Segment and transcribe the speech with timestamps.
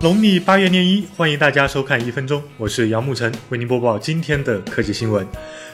[0.00, 5.26] 农历八月廿一，欢迎大家收看一分钟，我是杨沐晨，为您播报今天的科技新闻。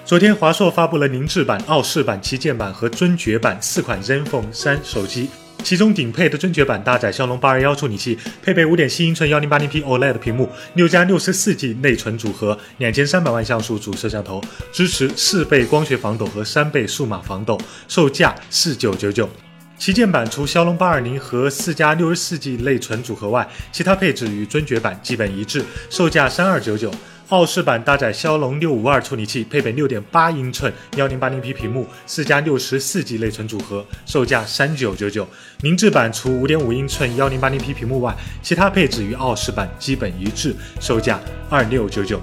[0.03, 5.29] 昨天，华硕发布了凝智版、傲视版、旗舰版和尊爵版四款 ZenFone 三手机，
[5.63, 19.29] 其中顶配的尊爵版搭载骁龙八二幺处理器，配备五点七英寸幺零八零 P OLED 屏幕，六加六十四 G 内存组合，两千三百万像素主摄像头，支持四倍光学防抖和三倍数码防抖，售价四九九九。
[19.77, 26.91] 旗舰版除骁龙八二零和四加六十四 G 内存组合外，其他配置与尊爵版基本一致，售价三二九九。
[27.31, 35.27] 傲视版搭载骁龙六五二处理器，配备六点八英寸幺零八零 P 屏幕，四加六十四 G 内存组合，售价三九九九。
[35.63, 42.21] 明智版除五点五英寸幺零八零 P 屏幕外，其他配置与傲视版基本一致，售价二六九九。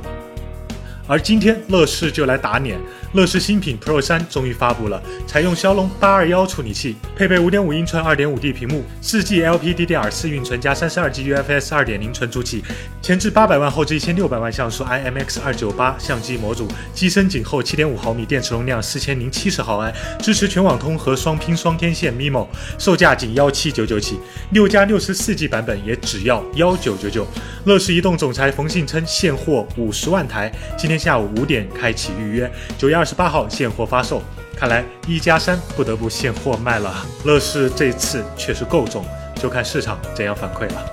[1.12, 2.80] 而今天乐视就来打脸。
[3.12, 12.64] 乐视新品 Pro 三终于发布了，采用骁龙八二幺处理器，配备五点五英寸二点五 D 屏幕，四 G LPDDR4 运存加三十二 G UFS 二点零存储器，
[13.02, 22.48] 前置八百万后置一千六百万像素 IMX 二九八相机模组，机身颈厚七点五毫米，电池容量四千零七十毫安，支持全网通和双拼双天线 MIMO，
[22.78, 24.18] 售价仅幺七九九起，
[24.52, 27.28] 六加六十四 G 版本也只要幺九九九。
[27.66, 34.22] 乐视移动总裁冯信称现货五十万台，今天下午五点开启预约，九月二十八号现货发售。
[34.56, 37.04] 看来一加三不得不现货卖了。
[37.24, 40.86] 乐视这次确实够重，就看市场怎样反馈了。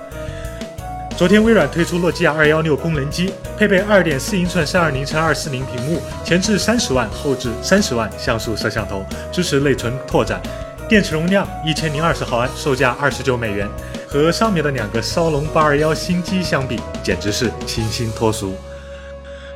[1.15, 10.41] 昨天微软推出诺基亚二幺六功能机，配备二点四英寸三二零乘二四零屏幕，前置三十万，后置三十万像素摄像头，支持内存拓展，
[10.87, 13.69] 电池容量一千零二十毫安，售价二十九美元。
[14.07, 18.55] 和上面的两个骁龙八二幺新机相比，简直是清新脱俗。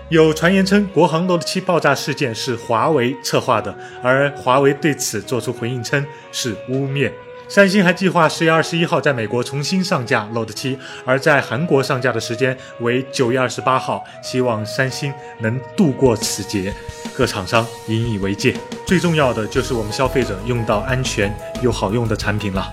[0.09, 7.11] 有传言称，国行 Note 7爆炸事件是华为策划的，而华为对此做出回应，称是污蔑。
[7.47, 16.73] 三星还计划十月二十一号在美国重新上架 Note 7，而在韩国上架的时间为九月二十八号，希望三星能度过此劫。
[17.15, 22.71] 各厂商引以为戒，最重要的就是我们消费者用到安全又好用的产品了。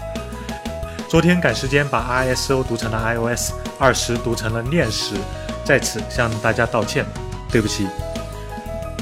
[1.08, 5.14] 昨天赶时间把 ISO 读成了 iOS，二十读成了念十，
[5.70, 7.06] 在此向大家道歉。
[7.48, 7.86] 对不起，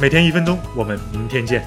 [0.03, 1.67] 每天一分钟，我们明天见。